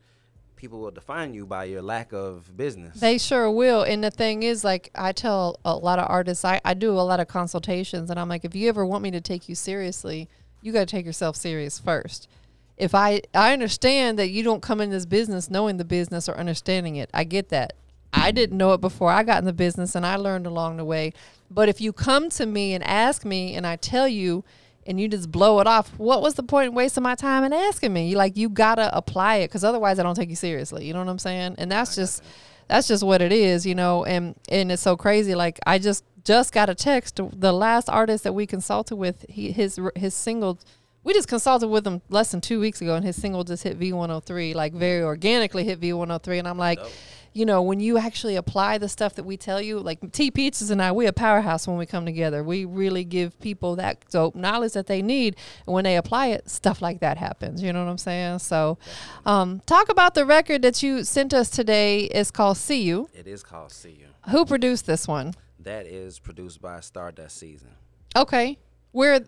[0.57, 2.99] people will define you by your lack of business.
[2.99, 3.83] They sure will.
[3.83, 7.03] And the thing is, like, I tell a lot of artists, I, I do a
[7.03, 10.29] lot of consultations, and I'm like, if you ever want me to take you seriously,
[10.62, 12.29] you got to take yourself serious first.
[12.77, 16.37] If I, I understand that you don't come in this business knowing the business or
[16.37, 17.11] understanding it.
[17.14, 17.75] I get that.
[18.12, 20.85] I didn't know it before I got in the business, and I learned along the
[20.85, 21.12] way.
[21.51, 24.42] But if you come to me and ask me, and I tell you,
[24.87, 27.53] and you just blow it off, what was the point in wasting my time and
[27.53, 28.09] asking me?
[28.09, 30.87] You like, you gotta apply it, because otherwise, I don't take you seriously.
[30.87, 31.57] You know what I'm saying?
[31.59, 32.22] And that's just
[32.68, 34.05] that's just what it is, you know.
[34.05, 35.35] And and it's so crazy.
[35.35, 37.20] Like I just just got a text.
[37.33, 40.59] The last artist that we consulted with, he his his single,
[41.05, 43.79] we just consulted with him less than two weeks ago, and his single just hit
[43.79, 46.38] V103, like very organically hit V103.
[46.38, 46.90] And I'm like, Dope.
[47.37, 50.70] You know, when you actually apply the stuff that we tell you, like T Pizzas
[50.70, 52.42] and I, we a powerhouse when we come together.
[52.42, 56.49] We really give people that dope knowledge that they need, and when they apply it,
[56.49, 57.62] stuff like that happens.
[57.62, 58.38] You know what I'm saying?
[58.38, 58.79] So,
[59.27, 62.05] um, talk about the record that you sent us today.
[62.05, 64.07] It's called "See You." it is called See You.
[64.31, 65.35] Who produced this one?
[65.61, 67.70] That is produced by Stardust Season.
[68.16, 68.59] Okay,
[68.92, 69.20] where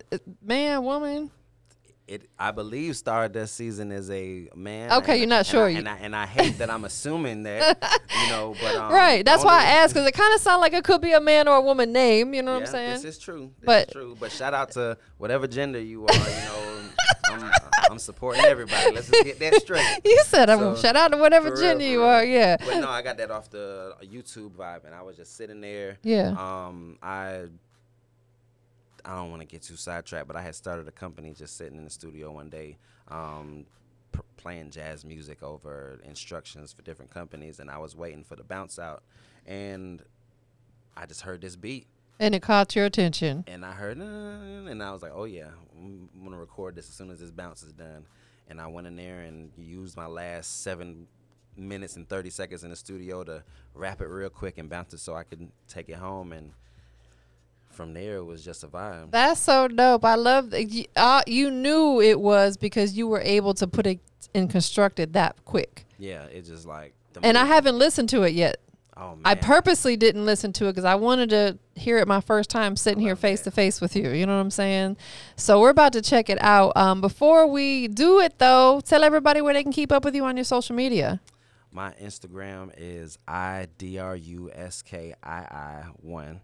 [0.42, 1.30] man, woman?
[2.08, 4.90] It, I believe Stardust Season is a man.
[4.92, 5.66] Okay, and- you're not and sure.
[5.66, 9.22] I, and, I, and I hate that I'm assuming that, you know, but um, right.
[9.22, 11.48] That's why I asked because it kind of sounds like it could be a man
[11.48, 12.32] or a woman name.
[12.32, 13.02] You know what I'm saying?
[13.02, 13.52] This is true.
[13.60, 14.16] This But- is true.
[14.18, 16.14] But shout out to whatever gender you are.
[16.14, 16.78] You know,
[17.30, 17.52] I'm,
[17.90, 18.94] I'm supporting everybody.
[18.94, 19.86] Let's just get that straight.
[20.04, 22.24] you said I'm shout out to whatever real, gender you are.
[22.24, 22.56] Yeah.
[22.58, 25.98] But no, I got that off the YouTube vibe, and I was just sitting there.
[26.02, 26.28] Yeah.
[26.38, 27.44] Um, I
[29.04, 31.78] I don't want to get too sidetracked, but I had started a company just sitting
[31.78, 33.66] in the studio one day, um,
[34.12, 38.44] pr- playing jazz music over instructions for different companies, and I was waiting for the
[38.44, 39.02] bounce out,
[39.46, 40.02] and
[40.96, 41.86] I just heard this beat,
[42.20, 43.44] And it caught your attention.
[43.46, 44.04] and I heard, "Uh,"
[44.70, 47.62] and I was like, oh yeah, I'm gonna record this as soon as this bounce
[47.62, 48.06] is done,
[48.48, 51.06] and I went in there and used my last seven
[51.56, 53.42] minutes and 30 seconds in the studio to
[53.74, 56.52] wrap it real quick and bounce it so I could take it home and
[57.78, 59.12] from there it was just a vibe.
[59.12, 60.04] That's so dope.
[60.04, 63.86] I love that you, uh, you knew it was because you were able to put
[63.86, 64.00] it
[64.34, 65.86] and construct it that quick.
[65.96, 68.56] yeah, it's just like the And I haven't listened to it yet.
[68.96, 69.20] Oh man.
[69.24, 72.74] I purposely didn't listen to it because I wanted to hear it my first time
[72.74, 74.10] sitting here face to face with you.
[74.10, 74.96] You know what I'm saying?
[75.36, 76.76] So we're about to check it out.
[76.76, 80.24] Um, before we do it, though, tell everybody where they can keep up with you
[80.24, 81.20] on your social media.
[81.70, 86.40] My Instagram is I D R U S K I I one.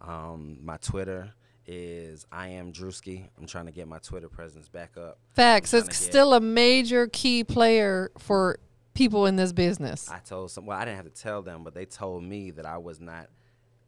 [0.00, 1.32] Um, my Twitter
[1.66, 3.28] is I am Drewski.
[3.38, 5.18] I'm trying to get my Twitter presence back up.
[5.34, 5.72] Facts.
[5.74, 8.58] It's trying to get- still a major key player for
[8.94, 10.10] people in this business.
[10.10, 10.66] I told some.
[10.66, 13.28] Well, I didn't have to tell them, but they told me that I was not,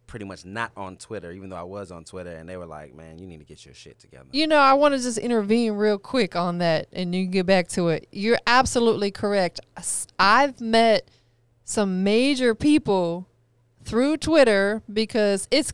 [0.07, 2.95] pretty much not on Twitter, even though I was on Twitter, and they were like,
[2.95, 5.73] "Man, you need to get your shit together." You know, I want to just intervene
[5.73, 8.07] real quick on that and you can get back to it.
[8.13, 9.61] You're absolutely correct.
[10.19, 11.09] I've met
[11.65, 13.27] some major people
[13.85, 15.73] through Twitter because it's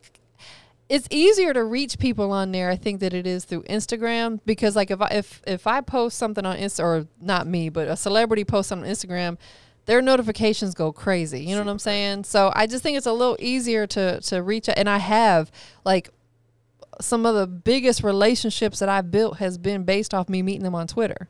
[0.89, 4.75] it's easier to reach people on there I think that it is through Instagram because
[4.75, 7.97] like if I if if I post something on Insta or not me, but a
[7.97, 9.37] celebrity posts on Instagram,
[9.87, 11.45] their notifications go crazy.
[11.45, 12.25] You know what I'm saying?
[12.25, 14.79] So I just think it's a little easier to to reach out.
[14.79, 15.51] And I have
[15.85, 16.11] like
[17.01, 20.75] some of the biggest relationships that I've built has been based off me meeting them
[20.75, 21.29] on Twitter.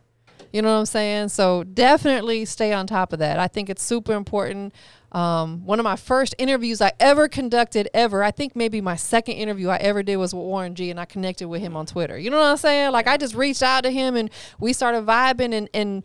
[0.52, 1.28] You know what I'm saying?
[1.28, 3.38] So definitely stay on top of that.
[3.38, 4.74] I think it's super important.
[5.12, 9.34] Um, one of my first interviews I ever conducted ever, I think maybe my second
[9.34, 12.18] interview I ever did was with Warren G and I connected with him on Twitter.
[12.18, 12.92] You know what I'm saying?
[12.92, 16.04] Like I just reached out to him and we started vibing and, and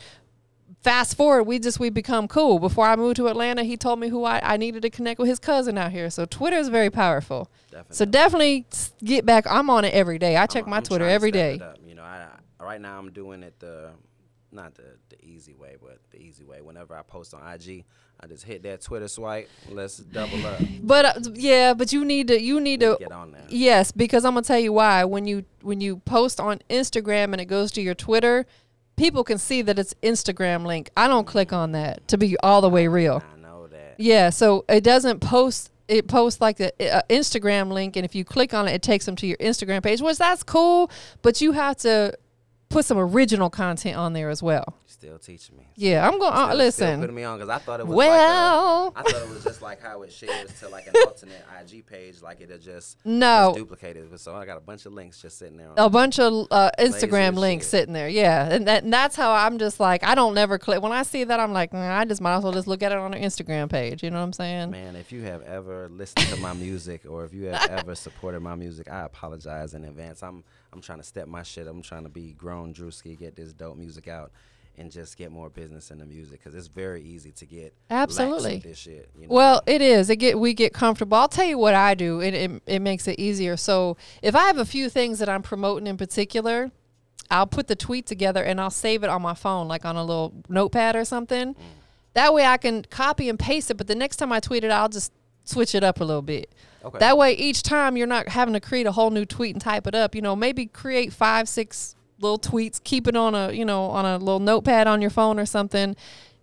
[0.84, 2.60] fast forward, we just we become cool.
[2.60, 5.30] Before I moved to Atlanta, he told me who I, I needed to connect with
[5.30, 6.10] his cousin out here.
[6.10, 7.50] So Twitter is very powerful.
[7.72, 7.96] Definitely.
[7.96, 8.66] So definitely
[9.04, 9.46] get back.
[9.50, 10.36] I'm on it every day.
[10.38, 11.60] I check I'm- my I'm Twitter every day.
[11.86, 12.28] You know, I
[12.60, 13.92] right now I'm doing it the
[14.54, 16.62] not the the easy way, but the easy way.
[16.62, 17.86] Whenever I post on IG,
[18.20, 19.50] I just hit that Twitter swipe.
[19.70, 20.62] Let's double up.
[20.82, 23.44] But uh, yeah, but you need to you need to Get on there.
[23.50, 25.04] Yes, because I'm gonna tell you why.
[25.06, 28.46] When you when you post on Instagram and it goes to your Twitter,
[28.96, 30.90] people can see that it's Instagram link.
[30.96, 33.24] I don't click on that to be all the way real.
[33.34, 33.96] I know that.
[33.98, 35.72] Yeah, so it doesn't post.
[35.90, 39.06] It posts like the uh, Instagram link, and if you click on it, it takes
[39.06, 40.90] them to your Instagram page, which that's cool.
[41.22, 42.18] But you have to
[42.74, 44.74] put some original content on there as well.
[45.04, 45.68] Still teaching me.
[45.76, 46.32] Yeah, I'm going.
[46.32, 47.00] Still- Uh, still listen.
[47.02, 49.44] putting me on because I thought it was Well, like a, I thought it was
[49.44, 53.48] just like how it shares to like an alternate IG page, like it'll just No.
[53.50, 54.18] just duplicate it.
[54.22, 55.68] So I got a bunch of links just sitting there.
[55.72, 57.72] On a bunch of uh, Instagram links shit.
[57.72, 58.08] sitting there.
[58.08, 60.82] Yeah, and, that, and that's how I'm just like I don't never click.
[60.82, 62.94] When I see that, I'm like, nah, I just might as well just look at
[62.94, 64.04] it on their Instagram page.
[64.04, 64.72] You know what I'm saying?
[64.72, 68.40] Man, if you have ever listened to my music or if you have ever supported
[68.40, 70.24] my music, I apologize in advance.
[70.24, 71.68] I'm I'm trying to step my shit.
[71.68, 74.32] I'm trying to be grown Drewski, get this dope music out,
[74.78, 78.58] and just get more business in the music because it's very easy to get Absolutely.
[78.60, 79.10] this shit.
[79.16, 79.34] You know?
[79.34, 80.10] Well, it is.
[80.10, 81.18] It get we get comfortable.
[81.18, 82.20] I'll tell you what I do.
[82.22, 83.56] It, it it makes it easier.
[83.58, 86.72] So if I have a few things that I'm promoting in particular,
[87.30, 90.04] I'll put the tweet together and I'll save it on my phone, like on a
[90.04, 91.54] little notepad or something.
[91.54, 91.58] Mm.
[92.14, 93.76] That way I can copy and paste it.
[93.76, 95.12] But the next time I tweet it, I'll just
[95.44, 96.54] switch it up a little bit.
[96.86, 97.00] okay.
[97.00, 99.88] That way, each time you're not having to create a whole new tweet and type
[99.88, 100.16] it up.
[100.16, 104.06] You know, maybe create five, six little tweets, keep it on a you know on
[104.06, 105.96] a little notepad on your phone or something.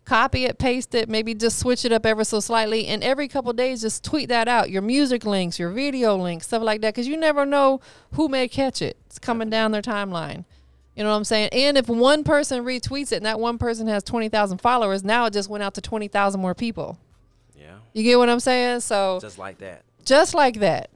[0.07, 3.53] Copy it, paste it, maybe just switch it up ever so slightly, and every couple
[3.53, 4.69] days just tweet that out.
[4.71, 7.81] Your music links, your video links, stuff like that, because you never know
[8.15, 8.97] who may catch it.
[9.07, 10.45] It's coming down their timeline.
[10.97, 11.51] You know what I'm saying?
[11.53, 15.33] And if one person retweets it and that one person has 20,000 followers, now it
[15.33, 16.99] just went out to 20,000 more people.
[17.57, 18.81] yeah, You get what I'm saying?
[18.81, 19.83] So just like that.
[20.05, 20.91] just like that.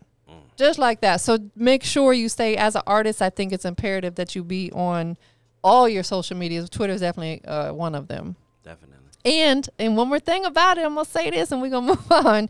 [0.57, 1.21] Just like that.
[1.21, 4.71] So make sure you stay as an artist i think it's imperative that you be
[4.73, 5.17] on
[5.63, 6.69] all your social medias.
[6.69, 8.37] Twitter is definitely uh, one of them.
[8.63, 8.97] Definitely.
[9.25, 12.13] and and one more thing about it i'm gonna say this and we're gonna move
[12.13, 12.49] on.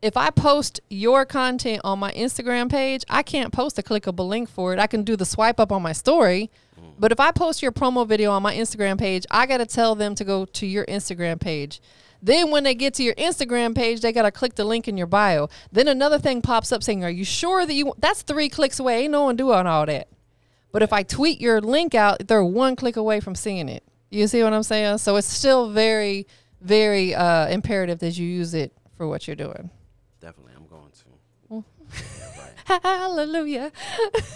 [0.00, 4.48] If i post your content on my instagram page i can't post a clickable link
[4.48, 4.78] for it.
[4.78, 6.50] I can do the swipe up on my story.
[6.98, 10.14] But if i post your promo video on my instagram page i gotta tell them
[10.16, 11.80] to go to your instagram page
[12.22, 15.06] then when they get to your Instagram page, they gotta click the link in your
[15.06, 15.48] bio.
[15.72, 19.02] Then another thing pops up saying, "Are you sure that you?" That's three clicks away.
[19.02, 20.08] Ain't no one doing all that.
[20.70, 23.84] But if I tweet your link out, they're one click away from seeing it.
[24.10, 24.98] You see what I'm saying?
[24.98, 26.26] So it's still very,
[26.60, 29.70] very uh, imperative that you use it for what you're doing.
[30.20, 31.64] Definitely, I'm going to.
[31.90, 32.82] yeah, right.
[32.82, 33.72] Hallelujah.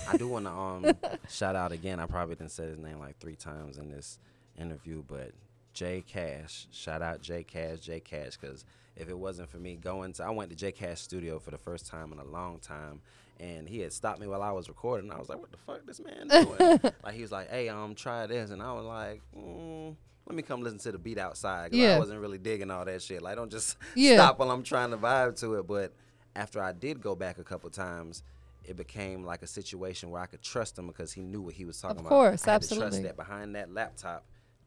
[0.09, 0.96] I do want to um
[1.31, 2.01] shout out again.
[2.01, 4.18] I probably didn't say his name like three times in this
[4.59, 5.31] interview, but
[5.77, 6.69] J Cash.
[6.73, 8.65] Shout out J Cash, J Cash, because
[8.97, 11.59] if it wasn't for me going to, I went to J Cash studio for the
[11.59, 13.03] first time in a long time,
[13.39, 15.12] and he had stopped me while I was recording.
[15.12, 17.95] I was like, "What the fuck, this man doing?" like he was like, "Hey, um,
[17.95, 19.95] try this," and I was like, mm,
[20.27, 21.97] "Let me come listen to the beat outside." 'cause Yeah.
[21.97, 23.21] I wasn't really digging all that shit.
[23.21, 24.15] Like, don't just Yeah.
[24.17, 25.67] stop while I'm trying to vibe to it.
[25.67, 25.93] But
[26.35, 28.23] after I did go back a couple times,
[28.65, 31.67] it became like a situation where I could trust him because he knew what he
[31.67, 32.07] was talking about.
[32.07, 32.91] Of course, I had To absolutely.
[32.91, 34.25] trust that behind that laptop,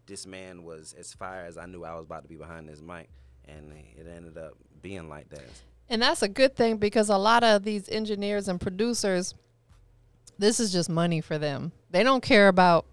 [0.09, 2.81] this man was as fire as I knew I was about to be behind this
[2.81, 3.07] mic,
[3.47, 5.45] and it ended up being like that.
[5.87, 9.35] And that's a good thing because a lot of these engineers and producers,
[10.37, 11.71] this is just money for them.
[11.91, 12.85] They don't care about,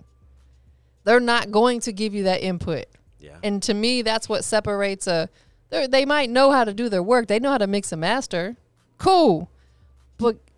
[1.05, 2.85] they're not going to give you that input.
[3.19, 3.39] Yeah.
[3.43, 5.29] And to me, that's what separates a.
[5.71, 7.27] they're- might know how to do their work.
[7.27, 8.57] They know how to mix and master.
[8.99, 9.51] Cool,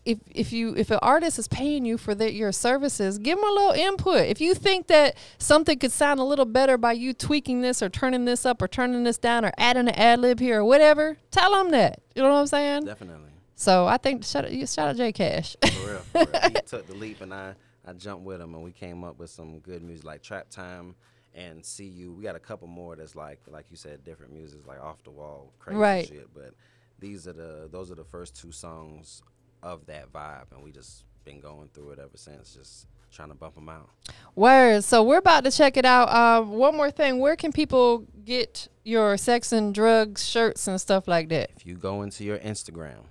[0.08, 3.48] if if you if an artist is paying you for their, your services, give them
[3.48, 4.22] a little input.
[4.26, 7.88] If you think that something could sound a little better by you tweaking this or
[7.88, 11.18] turning this up or turning this down or adding an ad lib here or whatever,
[11.30, 12.00] tell them that.
[12.14, 12.84] You know what I'm saying?
[12.86, 13.30] Definitely.
[13.54, 15.56] So I think shout out, you shout out J Cash.
[15.62, 15.98] For real.
[15.98, 16.40] For real.
[16.50, 19.30] he took the leap, and I, I jumped with him, and we came up with
[19.30, 20.94] some good music like Trap Time
[21.34, 22.12] and See You.
[22.12, 25.10] We got a couple more that's like, like you said, different music, like off the
[25.10, 26.06] wall, crazy Right.
[26.08, 26.28] shit.
[26.32, 26.54] But
[26.98, 29.22] these are the, those are the first two songs
[29.62, 33.34] of that vibe, and we just been going through it ever since, just trying to
[33.34, 33.88] bump them out.
[34.34, 34.84] Word.
[34.84, 36.08] So we're about to check it out.
[36.08, 37.18] Uh, one more thing.
[37.18, 41.50] Where can people get your sex and drugs shirts and stuff like that?
[41.56, 43.04] If you go into your Instagram,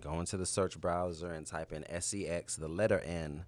[0.00, 3.44] go into the search browser and type in SEX, the letter N,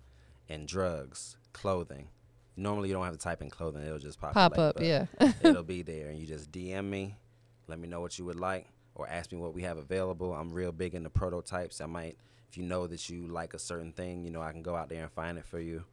[0.49, 2.09] and drugs, clothing.
[2.57, 5.07] Normally you don't have to type in clothing, it'll just pop, Pop up, yeah.
[5.43, 6.09] it'll be there.
[6.09, 7.15] And you just DM me,
[7.69, 8.67] let me know what you would like,
[8.99, 10.35] or ask me what we have available.
[10.35, 11.81] I'm real big into prototypes.
[11.81, 12.17] I might,
[12.51, 14.89] if you know that you like a certain thing, you know, I can go out
[14.89, 15.85] there and find it for you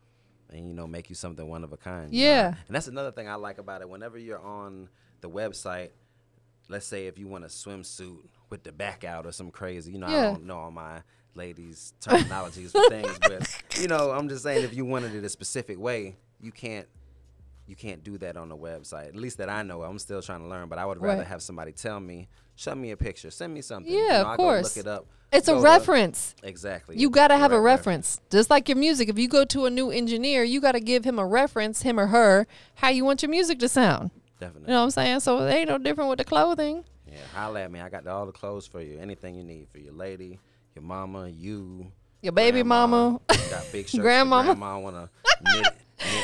[0.49, 2.13] and, you know, make you something one of a kind.
[2.13, 2.29] you know?
[2.31, 2.47] Yeah.
[2.67, 3.89] And that's another thing I like about it.
[3.89, 4.89] Whenever you're on
[5.21, 5.89] the website,
[6.67, 8.17] let's say if you want a swimsuit
[8.49, 10.29] with the back out or some crazy, you know, Yeah.
[10.29, 11.01] I don't know all my
[11.35, 15.29] ladies' terminologies for things, but you know, I'm just saying if you wanted it a
[15.29, 16.87] specific way, you can't
[17.67, 19.07] you can't do that on the website.
[19.07, 19.81] At least that I know.
[19.83, 21.27] I'm still trying to learn, but I would rather Right.
[21.27, 23.91] have somebody tell me, show me a picture, send me something.
[23.91, 24.75] Yeah, you know, of I course.
[24.77, 25.07] Look it up.
[25.31, 26.33] It's a reference.
[26.43, 26.97] exactly.
[26.97, 28.21] You got to have a Direct reference.
[28.29, 29.09] Just like your music.
[29.09, 31.99] If you go to a new engineer, you got to give him a reference, him
[31.99, 34.11] or her, how you want your music to sound.
[34.39, 34.67] Definitely.
[34.69, 35.19] You know what I'm saying?
[35.21, 36.85] So it ain't no different with the clothing.
[37.11, 37.81] Yeah, holla at me.
[37.81, 38.97] I got all the clothes for you.
[38.99, 40.39] Anything you need for your lady,
[40.75, 41.91] your mama, you.
[42.21, 42.87] Your baby grandma.
[42.87, 43.19] mama.
[43.27, 44.01] Got big shirts.
[44.01, 44.43] Grandmama.
[44.55, 45.09] Grandma want to
[45.53, 45.73] knit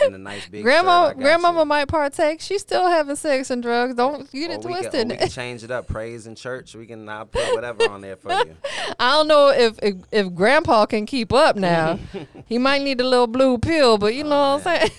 [0.06, 1.14] in a nice big Grandma.
[1.14, 1.66] Grandmama you.
[1.66, 2.42] might partake.
[2.42, 3.96] She's still having sex and drugs.
[3.96, 5.10] Don't get Or it we, can, twisted.
[5.10, 5.88] we can change it up.
[5.88, 6.76] Praise in church.
[6.76, 7.08] We can.
[7.10, 8.56] I'll put whatever on there for you.
[9.00, 12.00] I don't know if, if if Grandpa can keep up now.
[12.46, 14.92] he might need a little blue pill, but you know what I'm oh, saying.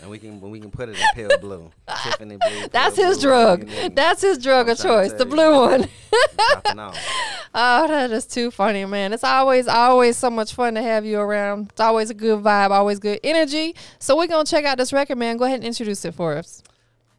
[0.00, 1.70] And we can we can put it in pale blue,
[2.04, 2.68] Tiffany blue.
[2.70, 3.58] That's his blue, drug.
[3.60, 3.96] whatever you need.
[3.96, 5.88] That's his drug I'm of choice, the blue one.
[7.54, 9.12] Oh, that is too funny, man.
[9.12, 11.70] It's always always so much fun to have you around.
[11.70, 13.74] It's always a good vibe, always good energy.
[13.98, 15.38] So we're gonna check out this record, man.
[15.38, 16.62] Go ahead and introduce it for us.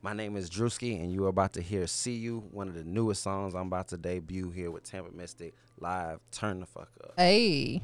[0.01, 2.83] My name is Drewski, and you are about to hear "See You," one of the
[2.83, 6.19] newest songs I'm about to debut here with Tampa Mystic live.
[6.31, 7.13] Turn the fuck up.
[7.17, 7.81] Hey.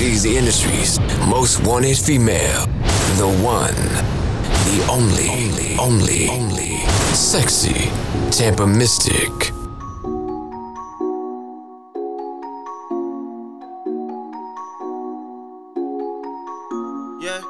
[0.00, 2.64] She's the industry's most wanted female.
[3.18, 3.74] The one,
[4.64, 6.78] the only, only, only, only,
[7.12, 7.90] sexy
[8.30, 9.30] Tampa Mystic.
[17.20, 17.42] Yeah,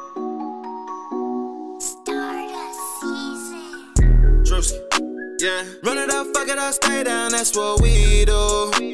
[1.78, 3.94] Stardust season.
[4.42, 5.38] Drewski.
[5.40, 8.89] Yeah, run it up, fuck it up, stay down, that's what we do.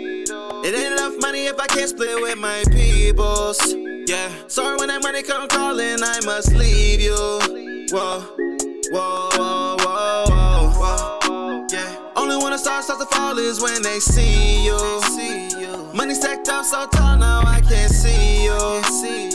[0.66, 3.72] It ain't enough money if I can't split with my peoples.
[4.08, 7.14] Yeah, sorry when that money come calling, I must leave you.
[7.92, 8.26] Whoa,
[8.90, 11.66] whoa, whoa, whoa, whoa, whoa.
[11.70, 15.92] Yeah, only when the stars start to fall is when they see you.
[15.94, 19.25] Money stacked up so tall now I can't see you.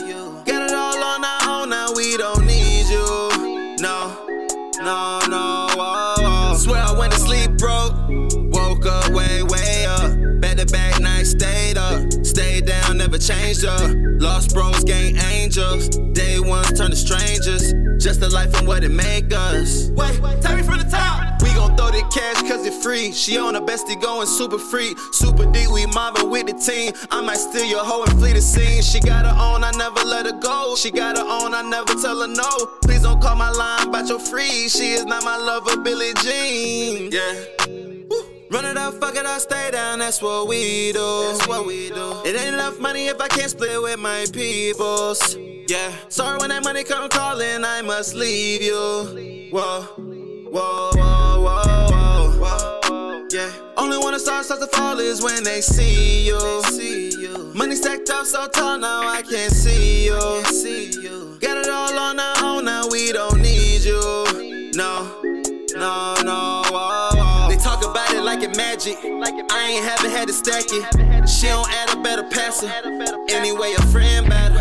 [13.22, 13.90] Changed up.
[14.20, 15.88] Lost bros, gained angels.
[16.12, 17.72] Day ones turn to strangers.
[18.02, 19.90] Just the life and what it make us.
[19.90, 21.40] Wait, tell me from the top.
[21.42, 23.12] We gon' throw the cash cause it free.
[23.12, 24.94] She on the bestie going super free.
[25.12, 26.92] Super deep, we mobbing with the team.
[27.10, 28.82] I might steal your hoe and flee the scene.
[28.82, 30.74] She got her own, I never let her go.
[30.76, 32.66] She got her own, I never tell her no.
[32.82, 34.68] Please don't call my line about your free.
[34.68, 37.12] She is not my lover, Billie Jean.
[37.12, 37.91] Yeah.
[38.52, 41.22] Run it up, fuck it up, stay down, that's what we do.
[41.28, 42.20] That's what we do.
[42.22, 45.38] It ain't enough money if I can't split with my peoples.
[45.68, 45.90] Yeah.
[46.10, 49.48] Sorry when that money come calling, I must leave you.
[49.50, 49.84] Whoa,
[50.52, 53.26] whoa, whoa, whoa, whoa.
[53.30, 53.50] Yeah.
[53.78, 57.52] Only when the stars start to fall is when they see you.
[57.54, 61.38] Money stacked up so tall now I can't see you.
[61.40, 64.70] Got it all on our own now we don't need you.
[64.74, 65.22] No,
[65.74, 66.62] no, no.
[66.66, 67.11] Whoa, whoa.
[67.92, 68.96] About it like it magic.
[69.04, 71.28] I ain't haven't had to stack it.
[71.28, 72.70] She don't add a better passer.
[73.28, 74.58] Anyway, a friend better.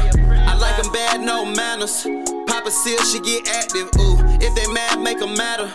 [0.51, 2.05] I like 'em bad, no manners.
[2.47, 3.87] Papa seal, she get active.
[3.99, 5.69] Ooh, if they mad, make make 'em matter.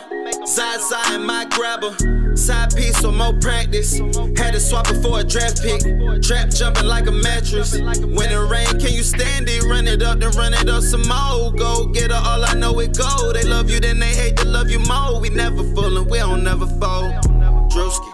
[0.45, 1.92] Side side and my grabber.
[2.37, 3.99] Side piece for more practice.
[4.37, 5.81] Had to swap it for a draft pick.
[6.23, 7.73] Trap jumping like a mattress.
[8.16, 9.62] When it rain, can you stand it?
[9.64, 11.53] Run it up, then run it up some more.
[11.53, 13.33] Go get her, all I know it go.
[13.33, 15.21] They love you, then they hate to love you more.
[15.21, 15.62] We never
[15.97, 17.36] and we don't never fold.
[17.77, 18.09] Drewski.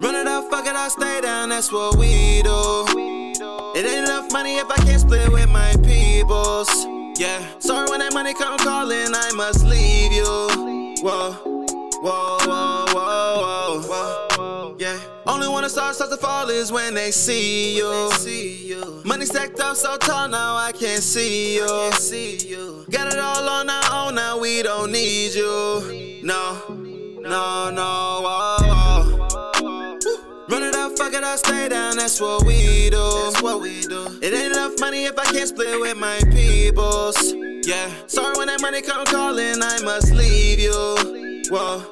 [0.00, 2.86] Run it up, fuck it up, stay down, that's what we do.
[3.76, 6.70] It ain't enough money if I can't split with my peoples.
[7.20, 10.24] Yeah, sorry when that money come calling, I must leave you.
[11.04, 11.32] Whoa,
[12.00, 14.76] whoa, whoa, whoa, whoa, whoa.
[14.78, 19.02] Yeah, only when the stars start to fall is when they see you.
[19.04, 21.66] Money stacked up so tall now I can't see you.
[22.90, 26.22] Got it all on our own now we don't need you.
[26.24, 26.62] No,
[27.24, 28.20] no, no.
[28.22, 29.16] Whoa,
[29.60, 29.98] whoa.
[30.48, 32.96] Run it up, fuck it up, stay down, that's what we do.
[32.96, 34.18] That's what we do.
[34.22, 37.16] It ain't enough money if I can't split with my peoples.
[37.66, 40.72] Yeah, sorry when that money come calling, I must leave you.
[41.50, 41.82] Whoa,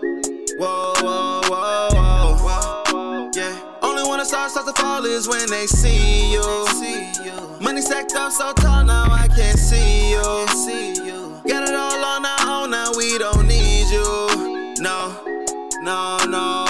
[0.59, 1.89] Whoa, whoa, whoa,
[2.37, 3.31] whoa, whoa.
[3.35, 3.59] Yeah.
[3.83, 6.43] Only when the stars start to fall is when they see you.
[7.61, 10.23] Money stacked up so tall now I can't see you.
[11.49, 13.42] Got it all on our own now we don't
[15.93, 16.62] no, no.